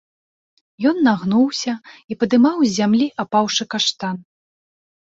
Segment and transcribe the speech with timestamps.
[0.91, 4.15] Ён нагнуўся і падымаў з зямлі апаўшы каштан.